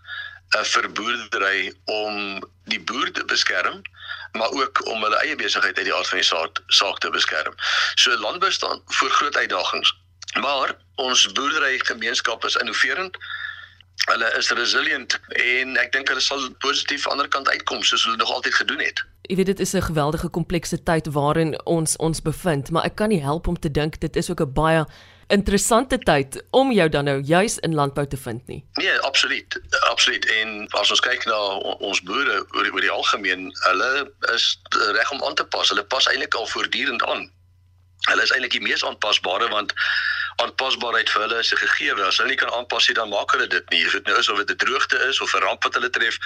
uh, 0.56 0.63
vir 0.63 0.91
boerdery 0.91 1.74
om 1.85 2.44
die 2.71 2.81
boer 2.81 3.12
te 3.12 3.25
beskerm 3.25 3.81
maar 4.38 4.51
ook 4.51 4.85
om 4.85 5.03
hulle 5.03 5.19
eie 5.24 5.35
besigheid 5.35 5.77
uit 5.77 5.85
die 5.85 5.94
aard 5.94 6.07
van 6.07 6.18
die 6.18 6.27
saak 6.27 6.59
saak 6.68 7.00
te 7.00 7.09
beskerm. 7.09 7.56
So 7.95 8.18
landbou 8.18 8.51
staan 8.51 8.81
voor 8.85 9.09
groot 9.09 9.38
uitdagings. 9.38 9.95
Maar 10.42 10.75
ons 10.95 11.31
boerderygemeenskap 11.31 12.45
is 12.45 12.56
innoverend. 12.56 13.18
Hulle 14.06 14.34
is 14.38 14.50
resilient 14.50 15.19
en 15.28 15.78
ek 15.81 15.92
dink 15.92 16.07
hulle 16.07 16.22
sal 16.22 16.44
positief 16.63 17.07
aan 17.07 17.18
die 17.18 17.25
ander 17.25 17.31
kant 17.34 17.50
uitkom 17.50 17.84
soos 17.84 18.06
hulle 18.06 18.18
nog 18.22 18.31
altyd 18.31 18.54
gedoen 18.54 18.84
het. 18.86 19.04
Jy 19.28 19.36
weet 19.36 19.51
dit 19.51 19.60
is 19.60 19.74
'n 19.74 19.81
geweldige 19.81 20.29
komplekse 20.29 20.84
tyd 20.84 21.08
waarin 21.12 21.65
ons 21.65 21.98
ons 21.98 22.22
bevind, 22.22 22.72
maar 22.72 22.86
ek 22.86 22.96
kan 22.96 23.10
nie 23.10 23.22
help 23.22 23.48
om 23.48 23.60
te 23.60 23.72
dink 23.72 24.00
dit 24.00 24.15
is 24.15 24.29
ook 24.29 24.41
'n 24.41 24.53
baie 24.53 24.86
interessante 25.27 25.98
tyd 26.00 26.44
om 26.50 26.72
jou 26.72 26.89
dan 26.89 27.03
nou 27.03 27.22
juis 27.22 27.58
in 27.58 27.74
landbou 27.74 28.08
te 28.08 28.17
vind 28.17 28.48
nie. 28.48 28.65
Nee, 28.74 29.00
absoluut. 29.00 29.60
Absoluut. 29.89 30.25
En 30.25 30.67
as 30.79 30.91
ons 30.91 31.00
kyk 31.00 31.25
na 31.25 31.39
ons 31.84 32.01
boere 32.01 32.46
oor 32.56 32.63
die, 32.63 32.72
oor 32.72 32.82
die 32.82 32.91
algemeen, 32.91 33.50
hulle 33.67 34.12
is 34.34 34.60
reg 34.96 35.12
om 35.12 35.24
aan 35.24 35.36
te 35.36 35.46
pas. 35.46 35.70
Hulle 35.70 35.84
pas 35.84 36.08
eintlik 36.08 36.34
al 36.34 36.48
voortdurend 36.48 37.03
aan. 37.03 37.32
Hulle 38.08 38.24
is 38.24 38.32
eintlik 38.32 38.56
die 38.56 38.63
mees 38.63 38.86
aanpasbare 38.86 39.50
want 39.51 39.74
aanpasbaarheid 40.44 41.10
vir 41.10 41.22
hulle 41.22 41.39
is 41.39 41.53
'n 41.53 41.58
gegeewe. 41.58 42.03
As 42.06 42.17
hulle 42.17 42.29
nie 42.29 42.38
kan 42.38 42.53
aanpas 42.53 42.88
nie, 42.88 42.96
dan 42.96 43.10
maak 43.10 43.32
hulle 43.32 43.48
dit 43.48 43.70
nie. 43.70 43.86
Of 43.86 43.91
dit 43.91 44.06
nou 44.06 44.17
is 44.17 44.29
of 44.29 44.38
dit 44.38 44.51
'n 44.51 44.65
droogte 44.65 44.98
is 45.10 45.22
of 45.22 45.34
'n 45.34 45.41
ramp 45.41 45.63
wat 45.63 45.74
hulle 45.74 45.89
tref, 45.89 46.17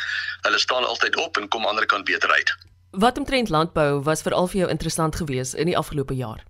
hulle 0.41 0.60
staan 0.60 0.86
altyd 0.86 1.15
op 1.15 1.38
en 1.38 1.48
kom 1.48 1.60
aan 1.60 1.63
die 1.63 1.70
ander 1.70 1.86
kant 1.86 2.06
beter 2.06 2.32
uit. 2.32 2.56
Wat 2.91 3.18
omtrent 3.18 3.50
landbou 3.50 4.01
was 4.03 4.22
veral 4.22 4.48
vir 4.48 4.60
jou 4.60 4.70
interessant 4.70 5.15
geweest 5.15 5.53
in 5.53 5.65
die 5.65 5.77
afgelope 5.77 6.15
jaar? 6.15 6.44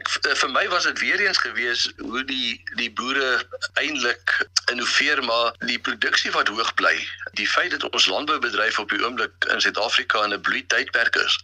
Ek 0.00 0.08
dink 0.08 0.32
eh, 0.32 0.36
vir 0.40 0.50
my 0.54 0.62
was 0.72 0.86
dit 0.88 1.00
weer 1.04 1.20
eens 1.20 1.38
gewees 1.38 1.82
hoe 1.98 2.22
die 2.24 2.56
die 2.78 2.88
boere 2.96 3.42
eintlik 3.80 4.32
innoveer 4.72 5.20
maar 5.24 5.52
die 5.68 5.78
produksie 5.78 6.30
wat 6.32 6.48
hoog 6.48 6.70
bly. 6.74 6.94
Die 7.36 7.48
feit 7.48 7.74
dat 7.74 7.84
ons 7.90 8.06
landboubedryf 8.08 8.78
op 8.80 8.88
die 8.94 9.02
oomblik 9.04 9.48
in 9.52 9.60
Suid-Afrika 9.60 10.22
in 10.24 10.32
'n 10.32 10.40
bloeitydperk 10.40 11.16
is. 11.20 11.36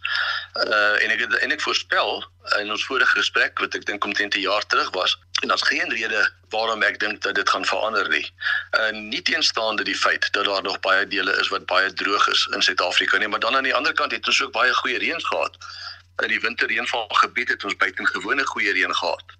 Uh 0.65 1.03
en 1.03 1.13
ek 1.13 1.21
het 1.25 1.37
eintlik 1.37 1.61
voorspel 1.61 2.25
in 2.57 2.71
ons 2.71 2.85
vorige 2.85 3.19
gesprek 3.19 3.59
wat 3.61 3.75
ek 3.77 3.85
dink 3.85 4.05
omtrent 4.05 4.35
'n 4.35 4.47
jaar 4.49 4.65
terug 4.65 4.89
was 4.97 5.17
en 5.41 5.53
daar's 5.53 5.67
geen 5.69 5.93
rede 5.93 6.23
waarom 6.49 6.81
ek 6.83 6.99
dink 6.99 7.21
dat 7.21 7.35
dit 7.35 7.49
gaan 7.49 7.65
verander 7.65 8.09
nie. 8.09 8.25
Uh 8.79 8.89
nie 8.89 9.21
teenstaande 9.21 9.83
die 9.83 9.99
feit 10.05 10.31
dat 10.31 10.45
daar 10.45 10.63
nog 10.63 10.79
baie 10.79 11.05
dele 11.07 11.37
is 11.37 11.53
wat 11.53 11.65
baie 11.65 11.93
droog 11.93 12.27
is 12.27 12.47
in 12.53 12.61
Suid-Afrika 12.61 13.17
nie, 13.17 13.27
maar 13.27 13.39
dan 13.45 13.55
aan 13.55 13.69
die 13.69 13.75
ander 13.75 13.93
kant 13.93 14.11
het 14.11 14.27
ons 14.27 14.41
ook 14.41 14.51
baie 14.51 14.73
goeie 14.73 14.97
reën 14.97 15.21
gehad 15.21 15.57
in 16.23 16.31
die 16.33 16.39
winterreënvalgebied 16.39 17.49
het 17.49 17.63
ons 17.63 17.75
buitengewone 17.75 18.45
goeie 18.45 18.73
reën 18.73 18.95
gehad. 18.95 19.35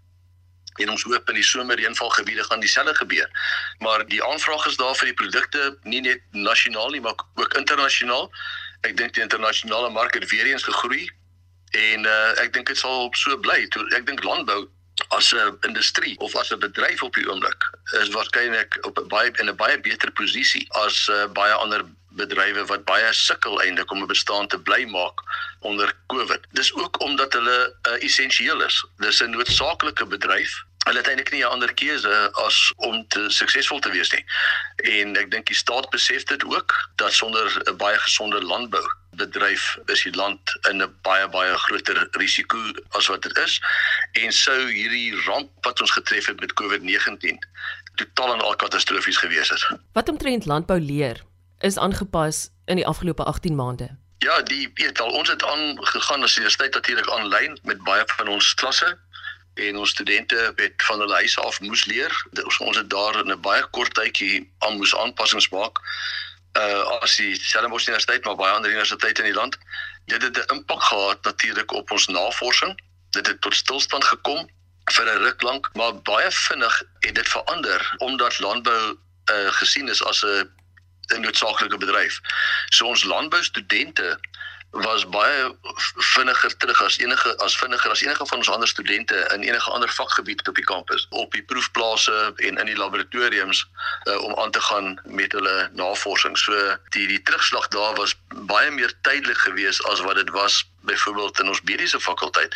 En 0.77 0.89
ons 0.93 1.03
hoop 1.03 1.29
in 1.29 1.39
die 1.39 1.43
somerreënvalgebiede 1.43 2.43
gaan 2.43 2.59
dieselfde 2.59 2.95
gebeur. 2.95 3.29
Maar 3.79 4.05
die 4.05 4.23
aanvraag 4.23 4.65
is 4.65 4.77
daar 4.77 4.95
vir 4.95 5.09
die 5.09 5.17
produkte 5.17 5.77
nie 5.83 6.01
net 6.01 6.21
nasionaal 6.31 6.89
nie, 6.93 7.01
maar 7.01 7.17
ook 7.35 7.53
internasionaal. 7.53 8.29
Ek 8.85 8.97
dink 8.97 9.13
die 9.13 9.25
internasionale 9.25 9.89
mark 9.89 10.13
het 10.13 10.29
weer 10.29 10.45
eens 10.45 10.63
gegroei 10.63 11.09
en 11.71 12.05
uh, 12.05 12.41
ek 12.43 12.53
dink 12.53 12.69
dit 12.69 12.77
sal 12.77 13.09
so 13.17 13.37
bly. 13.41 13.63
Ek 13.97 14.05
dink 14.05 14.23
landbou 14.23 14.67
as 15.07 15.33
'n 15.33 15.57
industrie 15.61 16.17
of 16.19 16.35
as 16.35 16.51
'n 16.53 16.59
bedryf 16.59 17.03
op 17.03 17.13
die 17.13 17.29
oomblik 17.29 17.69
is 18.01 18.09
waarskynlik 18.09 18.77
op 18.81 18.97
'n 18.97 19.07
baie 19.07 19.31
in 19.41 19.49
'n 19.49 19.55
baie 19.55 19.79
beter 19.79 20.11
posisie 20.11 20.65
as 20.69 21.07
uh, 21.07 21.27
baie 21.27 21.53
ander 21.53 21.85
bedrywe 22.19 22.65
wat 22.71 22.85
baie 22.89 23.09
sukkel 23.13 23.61
eintlik 23.63 23.91
om 23.91 24.03
'n 24.03 24.11
bestaan 24.13 24.47
te 24.47 24.59
bly 24.59 24.83
maak 24.91 25.23
onder 25.59 25.93
Covid. 26.13 26.47
Dis 26.51 26.73
ook 26.73 27.01
omdat 27.01 27.33
hulle 27.33 27.59
uh, 27.87 28.03
essensieel 28.03 28.61
is. 28.61 28.85
Dis 28.97 29.21
'n 29.21 29.29
noodsaaklike 29.29 30.05
bedryf. 30.05 30.63
Hulle 30.87 30.97
het 30.97 31.07
eintlik 31.07 31.31
nie 31.31 31.43
'n 31.43 31.53
ander 31.55 31.73
keuse 31.73 32.31
as 32.33 32.73
om 32.75 33.07
te 33.07 33.29
suksesvol 33.29 33.79
te 33.79 33.91
wees 33.91 34.11
nie. 34.11 34.25
En 34.75 35.15
ek 35.15 35.31
dink 35.31 35.47
die 35.47 35.55
staat 35.55 35.89
besef 35.89 36.23
dit 36.23 36.43
ook 36.43 36.73
dat 36.95 37.13
sonder 37.13 37.61
'n 37.65 37.77
baie 37.77 37.97
gesonde 37.97 38.41
landbou 38.41 38.85
bedryf 39.17 39.77
is 39.85 40.03
die 40.03 40.15
land 40.15 40.39
in 40.69 40.81
'n 40.81 40.95
baie 41.01 41.27
baie 41.27 41.57
groter 41.57 42.07
risiko 42.11 42.57
as 42.89 43.07
wat 43.07 43.21
dit 43.21 43.37
is 43.37 43.61
en 44.11 44.31
sou 44.31 44.59
hierdie 44.71 45.15
ramp 45.25 45.49
wat 45.61 45.81
ons 45.81 45.91
getref 45.91 46.25
het 46.25 46.39
met 46.39 46.53
COVID-19 46.53 47.39
totaal 47.95 48.33
en 48.33 48.41
al 48.41 48.55
katastrofies 48.55 49.17
gewees 49.17 49.49
het. 49.49 49.67
Wat 49.93 50.09
omtrent 50.09 50.45
landbou 50.45 50.79
leer 50.79 51.23
is 51.59 51.77
aangepas 51.77 52.49
in 52.65 52.75
die 52.75 52.87
afgelope 52.87 53.23
18 53.23 53.55
maande. 53.55 53.97
Ja, 54.17 54.41
die 54.41 54.71
weet 54.73 54.99
al 55.01 55.09
ons 55.09 55.29
het 55.29 55.43
aangegaan 55.43 56.23
as 56.23 56.35
universiteit 56.35 56.73
natuurlik 56.73 57.09
aanlyn 57.09 57.59
met 57.63 57.83
baie 57.83 58.03
van 58.05 58.27
ons 58.27 58.53
klasse 58.53 58.97
en 59.53 59.77
ons 59.77 59.89
studente 59.89 60.53
het 60.55 60.83
van 60.83 60.99
hulle 60.99 61.13
huis 61.13 61.37
af 61.39 61.59
moes 61.59 61.85
leer. 61.85 62.25
Ons 62.59 62.77
het 62.77 62.89
daar 62.89 63.19
in 63.19 63.31
'n 63.31 63.41
baie 63.41 63.65
kort 63.69 63.93
tydjie 63.93 64.53
aan 64.59 64.77
moes 64.77 64.95
aanpassings 64.95 65.49
maak. 65.49 65.79
Uh 66.57 67.01
as 67.01 67.15
die 67.15 67.35
Stellenbosch 67.35 67.87
Universiteit 67.87 68.25
maar 68.25 68.35
baie 68.35 68.53
ander 68.53 68.71
universiteite 68.71 69.21
in 69.21 69.27
die 69.31 69.39
land. 69.39 69.57
Dit 70.05 70.21
het 70.21 70.37
'n 70.37 70.53
impak 70.53 70.83
gehad 70.83 71.23
natuurlik 71.23 71.71
op 71.71 71.91
ons 71.91 72.07
navorsing. 72.07 72.79
Dit 73.09 73.27
het 73.27 73.41
tot 73.41 73.55
stilstand 73.55 74.03
gekom 74.03 74.49
vir 74.91 75.05
'n 75.05 75.17
ruk 75.17 75.41
lank, 75.41 75.69
maar 75.73 76.01
baie 76.01 76.31
vinnig 76.31 76.83
het 76.99 77.15
dit 77.15 77.27
verander 77.27 77.95
omdat 77.97 78.39
landbou 78.39 78.97
uh 79.31 79.51
gesien 79.51 79.87
is 79.87 80.03
as 80.03 80.23
'n 80.25 80.56
'n 81.15 81.21
noodsaaklike 81.21 81.77
bedryf. 81.77 82.19
So 82.69 82.85
ons 82.85 83.03
landboustudente 83.03 84.19
was 84.71 85.09
baie 85.09 85.55
vinniger 86.13 86.57
terug 86.57 86.81
as 86.83 86.97
enige 86.97 87.37
as 87.37 87.57
vinniger 87.57 87.91
as 87.91 88.01
enige 88.01 88.25
van 88.25 88.37
ons 88.37 88.49
ander 88.49 88.67
studente 88.67 89.15
in 89.33 89.41
enige 89.41 89.71
ander 89.71 89.89
vakgebied 89.89 90.47
op 90.47 90.55
die 90.55 90.63
kampus 90.63 91.07
op 91.09 91.31
die 91.31 91.43
proefplase 91.43 92.33
en 92.35 92.57
in 92.57 92.65
die 92.65 92.77
laboratoriums 92.77 93.63
uh, 94.03 94.23
om 94.23 94.35
aan 94.35 94.51
te 94.51 94.61
gaan 94.61 94.99
met 95.03 95.31
hulle 95.31 95.69
navorsing. 95.73 96.37
So 96.37 96.77
die 96.89 97.07
die 97.07 97.21
terugslag 97.21 97.67
daar 97.67 97.95
was 97.95 98.15
baie 98.51 98.71
meer 98.71 98.93
tydelik 99.01 99.37
geweest 99.37 99.83
as 99.85 99.99
wat 99.99 100.15
dit 100.15 100.29
was 100.29 100.65
byvoorbeeld 100.87 101.39
in 101.39 101.47
ons 101.47 101.61
mediese 101.61 101.99
fakulteit 101.99 102.55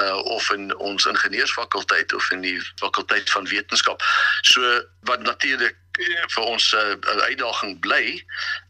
uh 0.00 0.16
of 0.16 0.50
in 0.50 0.76
ons 0.76 1.06
ingenieursfakulteit 1.06 2.14
of 2.14 2.30
in 2.30 2.40
die 2.40 2.58
fakulteit 2.80 3.30
van 3.30 3.48
wetenskap. 3.48 4.02
So 4.42 4.82
wat 5.00 5.20
natuurlik 5.20 5.76
vir 6.34 6.44
ons 6.44 6.72
'n 6.72 6.76
uh, 6.76 6.92
eh, 6.92 7.28
uitdaging 7.30 7.80
bly 7.80 8.04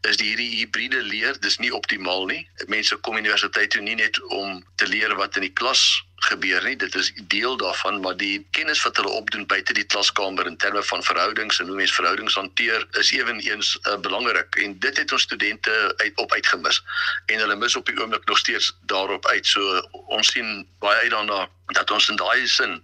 is 0.09 0.17
die 0.17 0.27
hierdie 0.31 0.49
hibride 0.59 1.01
leer 1.03 1.39
dis 1.39 1.57
nie 1.57 1.73
optimaal 1.73 2.25
nie. 2.25 2.47
Mense 2.67 2.95
kom 2.95 3.17
universiteit 3.17 3.71
toe 3.71 3.81
nie 3.81 3.95
net 3.95 4.21
om 4.29 4.63
te 4.75 4.87
leer 4.87 5.15
wat 5.15 5.35
in 5.35 5.47
die 5.47 5.53
klas 5.53 6.03
gebeur 6.25 6.63
nie. 6.63 6.75
Dit 6.75 6.95
is 6.95 7.11
deel 7.33 7.57
daarvan, 7.57 7.99
maar 8.01 8.17
die 8.17 8.47
kennis 8.51 8.83
wat 8.83 8.97
hulle 8.99 9.09
opdoen 9.09 9.45
buite 9.45 9.73
die 9.73 9.83
klaskamer 9.83 10.45
in 10.45 10.57
terme 10.57 10.83
van 10.83 11.03
verhoudings 11.03 11.59
en 11.59 11.67
hoe 11.67 11.75
mens 11.75 11.95
verhoudings 11.95 12.37
hanteer 12.39 12.85
is 12.99 13.11
ewenigs 13.11 13.77
uh, 13.81 13.97
belangrik 14.05 14.55
en 14.55 14.77
dit 14.79 14.97
het 14.97 15.11
ons 15.11 15.21
studente 15.21 15.93
uit 15.97 16.17
op 16.17 16.33
uitgemis. 16.33 16.83
En 17.25 17.39
hulle 17.39 17.55
mis 17.55 17.75
op 17.75 17.85
die 17.85 17.97
oomblik 17.99 18.25
nog 18.25 18.37
steeds 18.37 18.73
daarop 18.81 19.25
uit. 19.27 19.45
So 19.45 19.81
ons 20.07 20.31
sien 20.31 20.67
baie 20.79 20.99
uit 21.01 21.11
daarna 21.11 21.47
dat 21.73 21.91
ons 21.91 22.09
in 22.09 22.19
daai 22.19 22.47
sin 22.47 22.81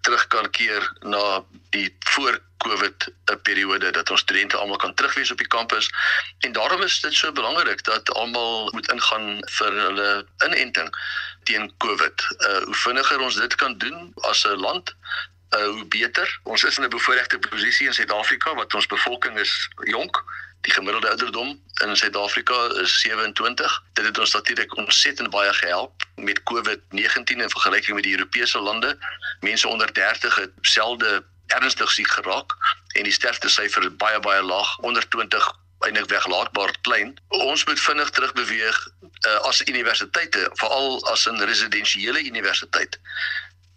terug 0.00 0.26
kan 0.26 0.50
keer 0.50 0.92
na 1.00 1.44
die 1.74 1.88
voor 2.12 2.40
COVID 2.64 3.08
'n 3.32 3.40
periode 3.42 3.90
dat 3.90 4.10
ons 4.10 4.20
studente 4.20 4.56
almal 4.56 4.76
kan 4.76 4.94
terugwees 4.94 5.30
op 5.30 5.38
die 5.38 5.52
kampus 5.56 5.90
en 6.40 6.52
daarom 6.52 6.82
is 6.82 7.00
dit 7.00 7.14
so 7.14 7.32
belangrik 7.32 7.84
dat 7.84 8.12
almal 8.14 8.70
moet 8.72 8.90
ingaan 8.92 9.42
vir 9.58 9.72
hulle 9.72 10.26
inenting 10.44 10.90
teen 11.46 11.70
COVID. 11.82 12.26
Uh 12.38 12.62
hoe 12.68 12.78
vinniger 12.82 13.20
ons 13.20 13.38
dit 13.38 13.54
kan 13.54 13.78
doen 13.78 14.12
as 14.30 14.44
'n 14.44 14.58
land, 14.66 14.94
uh 15.56 15.66
hoe 15.66 15.86
beter. 15.86 16.38
Ons 16.42 16.64
is 16.64 16.78
in 16.78 16.84
'n 16.84 16.88
bevoordeelde 16.96 17.38
posisie 17.38 17.86
in 17.86 17.94
Suid-Afrika 17.94 18.54
wat 18.54 18.74
ons 18.74 18.86
bevolking 18.86 19.38
is 19.38 19.68
jonk. 19.94 20.24
Die 20.60 20.72
gemiddelde 20.72 21.08
ouderdom 21.08 21.62
in 21.84 21.96
Suid-Afrika 21.96 22.56
is 22.82 23.00
27. 23.00 23.82
Dit 23.92 24.04
het 24.04 24.18
ons 24.18 24.32
natuurlik 24.32 24.76
ontsettend 24.76 25.30
baie 25.30 25.52
gehelp 25.52 26.02
met 26.14 26.42
COVID-19 26.42 27.40
in 27.44 27.50
vergelyking 27.50 27.94
met 27.94 28.02
die 28.02 28.16
Europese 28.18 28.58
lande. 28.58 28.98
Mense 29.40 29.68
onder 29.68 29.92
30 29.92 30.34
het 30.34 30.50
selde 30.60 31.24
ernstig 31.46 31.90
siek 31.90 32.10
geraak 32.10 32.56
en 32.94 33.02
die 33.02 33.12
sterfte 33.12 33.48
syfer 33.48 33.82
is 33.82 33.96
baie 33.96 34.20
baie 34.20 34.42
laag 34.42 34.78
onder 34.78 35.08
20 35.08 35.52
eintlik 35.86 36.10
weglaatbaar 36.10 36.74
klein. 36.86 37.14
Ons 37.28 37.64
moet 37.64 37.80
vinnig 37.80 38.10
terugbeweeg 38.10 38.78
uh, 39.26 39.38
as 39.48 39.62
universiteite, 39.66 40.50
veral 40.60 41.00
as 41.12 41.26
'n 41.30 41.42
residensiële 41.52 42.24
universiteit 42.24 43.00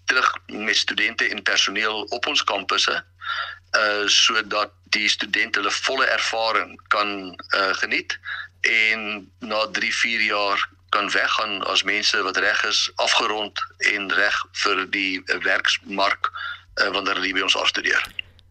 terug 0.09 0.37
met 0.45 0.77
studente 0.77 1.29
en 1.29 1.41
personeel 1.43 2.03
op 2.03 2.27
ons 2.27 2.43
kampusse 2.43 3.03
uh 3.77 4.05
sodat 4.05 4.71
die 4.89 5.09
studente 5.09 5.59
hulle 5.59 5.71
volle 5.71 6.05
ervaring 6.05 6.71
kan 6.87 7.09
uh 7.57 7.73
geniet 7.81 8.17
en 8.61 9.31
na 9.39 9.67
3, 9.71 9.93
4 9.95 10.21
jaar 10.21 10.69
kan 10.89 11.11
weggaan 11.11 11.63
as 11.63 11.83
mense 11.83 12.21
wat 12.21 12.37
reg 12.37 12.63
is 12.63 12.91
afgerond 12.95 13.65
en 13.77 14.13
reg 14.13 14.45
vir 14.63 14.85
die 14.89 15.21
werksmark 15.45 16.31
uh, 16.31 16.89
wanneer 16.89 17.21
hulle 17.21 17.33
by 17.37 17.45
ons 17.45 17.55
afstudeer. 17.55 18.01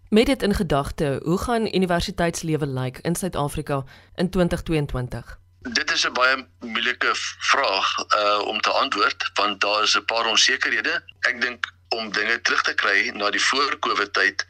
Met 0.08 0.26
dit 0.26 0.42
in 0.42 0.54
gedagte, 0.54 1.20
hoe 1.22 1.38
gaan 1.38 1.74
universiteitslewe 1.74 2.66
lyk 2.66 2.98
in 2.98 3.14
Suid-Afrika 3.14 3.84
in 4.14 4.30
2022? 4.30 5.38
Dit 5.60 5.90
is 5.92 6.06
'n 6.06 6.12
baie 6.12 6.46
moeilike 6.60 7.10
vraag 7.38 7.88
uh 8.16 8.46
om 8.46 8.60
te 8.60 8.70
antwoord 8.70 9.30
want 9.34 9.60
daar 9.60 9.82
is 9.82 9.96
'n 9.96 10.04
paar 10.04 10.26
onsekerhede. 10.26 11.02
Ek 11.20 11.40
dink 11.40 11.72
om 11.88 12.12
dinge 12.12 12.40
terug 12.40 12.62
te 12.62 12.74
kry 12.74 13.10
na 13.14 13.30
die 13.30 13.44
voor-Covid 13.44 14.12
tyd 14.12 14.46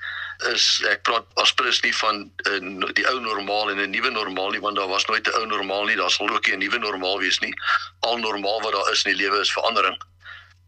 is 0.53 0.85
ek 0.89 1.03
praat 1.03 1.27
aspres 1.35 1.81
nie 1.81 1.97
van 1.97 2.33
uh, 2.51 2.93
die 2.93 3.09
ou 3.09 3.21
normaal 3.21 3.71
en 3.71 3.81
'n 3.81 3.91
nuwe 3.91 4.11
normaal 4.11 4.51
nie 4.51 4.61
want 4.61 4.77
daar 4.77 4.89
was 4.89 5.05
nooit 5.05 5.27
'n 5.27 5.35
ou 5.35 5.47
normaal 5.47 5.85
nie, 5.85 5.97
daar 5.97 6.11
sal 6.11 6.29
ook 6.29 6.47
nie 6.47 6.55
'n 6.55 6.59
nuwe 6.59 6.79
normaal 6.79 7.19
wees 7.19 7.39
nie. 7.39 7.55
Al 8.01 8.19
normaal 8.19 8.61
wat 8.63 8.73
daar 8.73 8.93
is 8.93 9.03
in 9.05 9.17
die 9.17 9.23
lewe 9.23 9.41
is 9.41 9.53
verandering 9.53 9.99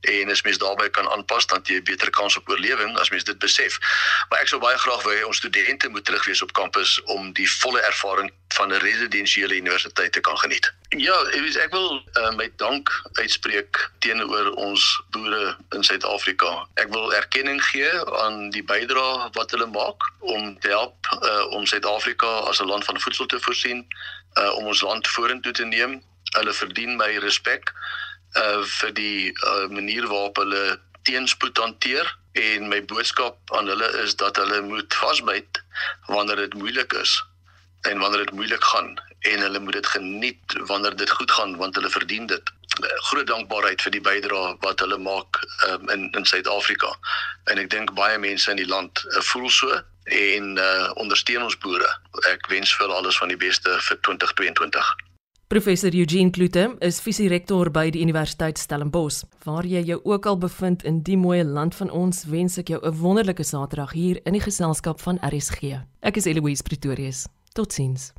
en 0.01 0.31
as 0.31 0.43
mens 0.43 0.59
daarbey 0.59 0.91
kan 0.91 1.09
aanpas 1.09 1.47
dan 1.47 1.61
jy 1.65 1.77
'n 1.77 1.85
beter 1.85 2.11
kans 2.11 2.37
op 2.37 2.49
oorlewing 2.49 2.99
as 2.99 3.11
mens 3.11 3.25
dit 3.25 3.39
besef. 3.39 3.79
Maar 4.29 4.41
ek 4.41 4.49
sou 4.49 4.61
baie 4.61 4.79
graag 4.79 5.03
wou 5.03 5.15
hê 5.15 5.25
ons 5.27 5.37
studente 5.37 5.89
moet 5.89 6.05
terugwees 6.05 6.43
op 6.43 6.53
kampus 6.53 7.03
om 7.03 7.33
die 7.33 7.51
volle 7.51 7.81
ervaring 7.81 8.33
van 8.49 8.73
'n 8.73 8.79
residensiële 8.79 9.55
universiteit 9.55 10.13
te 10.13 10.21
kan 10.21 10.39
geniet. 10.39 10.73
Ja, 10.89 11.23
wil 11.31 11.57
ek 11.57 11.71
wil 11.71 12.03
uh, 12.15 12.31
my 12.31 12.53
dank 12.57 12.91
uitspreek 13.13 13.91
teenoor 13.99 14.51
ons 14.51 15.03
boere 15.11 15.57
in 15.71 15.85
Suid-Afrika. 15.85 16.67
Ek 16.75 16.89
wil 16.89 17.15
erkenning 17.15 17.65
gee 17.65 17.91
aan 18.23 18.51
die 18.51 18.65
bydrae 18.65 19.29
wat 19.33 19.51
hulle 19.51 19.67
maak 19.67 20.03
om 20.19 20.59
te 20.61 20.69
help 20.69 20.97
uh, 21.23 21.47
om 21.55 21.67
Suid-Afrika 21.67 22.27
as 22.27 22.61
'n 22.61 22.67
land 22.67 22.85
van 22.85 23.01
voedsel 23.01 23.27
te 23.27 23.41
voorsien, 23.41 23.87
uh, 24.35 24.55
om 24.57 24.67
ons 24.67 24.81
land 24.81 25.09
vorentoe 25.09 25.53
te 25.53 25.65
neem. 25.65 26.03
Hulle 26.31 26.53
verdien 26.53 26.97
my 26.97 27.17
respek 27.19 27.73
uh 28.39 28.63
vir 28.63 28.93
die 28.95 29.33
uh, 29.33 29.67
manier 29.69 30.07
waarop 30.07 30.37
hulle 30.43 30.79
teenspoed 31.03 31.59
hanteer 31.59 32.07
en 32.33 32.69
my 32.69 32.79
boodskap 32.85 33.39
aan 33.57 33.67
hulle 33.67 33.89
is 34.05 34.15
dat 34.17 34.37
hulle 34.37 34.61
moet 34.63 34.95
vasbyt 34.95 35.63
wanneer 36.07 36.37
dit 36.37 36.55
moeilik 36.55 36.93
is 36.93 37.17
en 37.89 37.99
wanneer 37.99 38.27
dit 38.27 38.35
moeilik 38.39 38.65
gaan 38.65 38.95
en 39.21 39.41
hulle 39.41 39.61
moet 39.61 39.73
dit 39.73 39.87
geniet 39.87 40.57
wanneer 40.71 40.97
dit 40.97 41.11
goed 41.11 41.31
gaan 41.31 41.57
want 41.57 41.75
hulle 41.75 41.91
verdien 41.91 42.27
dit. 42.27 42.53
Groot 43.11 43.27
dankbaarheid 43.27 43.83
vir 43.83 43.93
die 43.93 44.01
bydrae 44.01 44.55
wat 44.61 44.81
hulle 44.81 44.99
maak 44.99 45.43
um, 45.69 45.89
in 45.89 46.09
in 46.17 46.25
Suid-Afrika. 46.25 46.93
En 47.53 47.59
ek 47.59 47.71
dink 47.71 47.93
baie 47.99 48.19
mense 48.19 48.51
in 48.51 48.61
die 48.61 48.69
land 48.69 49.05
uh, 49.11 49.21
voel 49.33 49.51
so 49.51 49.81
en 50.05 50.57
uh, 50.57 50.91
ondersteun 51.03 51.45
ons 51.45 51.59
boere. 51.59 51.91
Ek 52.33 52.49
wens 52.49 52.73
vir 52.77 52.95
alles 52.95 53.19
van 53.21 53.29
die 53.29 53.41
beste 53.41 53.77
vir 53.89 54.01
2022. 54.09 54.95
Professor 55.51 55.93
Eugene 55.93 56.31
Klute 56.31 56.77
is 56.79 57.01
visierektor 57.03 57.73
by 57.75 57.89
die 57.91 58.05
Universiteit 58.05 58.61
Stellenbosch. 58.63 59.25
Waar 59.43 59.67
jy 59.67 59.81
jou 59.89 59.97
ook 60.07 60.29
al 60.31 60.39
bevind 60.39 60.85
in 60.87 61.01
die 61.03 61.17
mooi 61.19 61.41
land 61.43 61.75
van 61.75 61.91
ons, 61.91 62.23
wens 62.31 62.59
ek 62.63 62.69
jou 62.71 62.79
'n 62.79 62.95
wonderlike 63.01 63.43
Saterdag 63.43 63.93
hier 63.93 64.21
in 64.25 64.33
die 64.33 64.47
geselskap 64.47 65.01
van 65.01 65.19
RSG. 65.19 65.83
Ek 66.03 66.17
is 66.17 66.27
Eloise 66.27 66.63
Pretorius. 66.63 67.27
Totsiens. 67.53 68.13